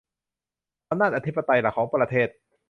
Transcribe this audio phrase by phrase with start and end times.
[0.89, 2.27] อำนาจอธิปไตยหลักของประเทศ